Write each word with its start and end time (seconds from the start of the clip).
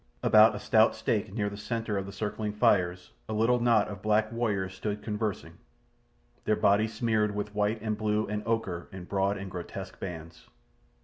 About 0.23 0.55
a 0.55 0.59
stout 0.59 0.95
stake 0.95 1.31
near 1.31 1.47
the 1.47 1.55
centre 1.55 1.95
of 1.95 2.07
the 2.07 2.11
circling 2.11 2.53
fires 2.53 3.11
a 3.29 3.33
little 3.33 3.59
knot 3.59 3.87
of 3.87 4.01
black 4.01 4.31
warriors 4.31 4.73
stood 4.73 5.03
conversing, 5.03 5.59
their 6.45 6.55
bodies 6.55 6.95
smeared 6.95 7.35
with 7.35 7.53
white 7.53 7.79
and 7.83 7.99
blue 7.99 8.25
and 8.25 8.41
ochre 8.47 8.87
in 8.91 9.03
broad 9.03 9.37
and 9.37 9.51
grotesque 9.51 9.99
bands. 9.99 10.47